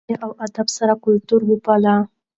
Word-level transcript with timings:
په 0.03 0.05
مینه 0.11 0.17
او 0.27 0.31
ادب 0.45 0.67
سره 0.77 0.91
خپل 0.97 1.01
کلتور 1.05 1.41
وپالئ. 1.45 1.91